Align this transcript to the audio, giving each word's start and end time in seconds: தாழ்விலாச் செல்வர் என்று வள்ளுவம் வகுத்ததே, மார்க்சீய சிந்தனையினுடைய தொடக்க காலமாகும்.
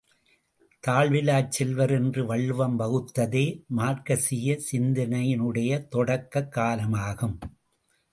தாழ்விலாச் 0.87 1.47
செல்வர் 1.47 1.91
என்று 1.91 2.25
வள்ளுவம் 2.25 2.79
வகுத்ததே, 2.79 3.43
மார்க்சீய 3.77 4.57
சிந்தனையினுடைய 4.71 5.87
தொடக்க 5.87 6.47
காலமாகும். 6.55 7.37